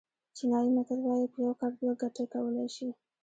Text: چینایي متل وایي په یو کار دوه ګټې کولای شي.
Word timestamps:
چینایي 0.35 0.69
متل 0.77 0.99
وایي 1.03 1.27
په 1.33 1.37
یو 1.45 1.53
کار 1.59 1.71
دوه 1.79 1.93
ګټې 2.01 2.25
کولای 2.33 2.67
شي. 2.75 2.87